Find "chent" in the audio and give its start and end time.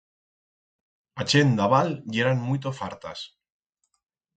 1.35-1.55